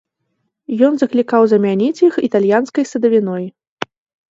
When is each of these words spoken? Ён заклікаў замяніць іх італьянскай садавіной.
Ён 0.87 0.93
заклікаў 1.01 1.41
замяніць 1.51 2.03
іх 2.09 2.13
італьянскай 2.29 2.91
садавіной. 2.95 3.49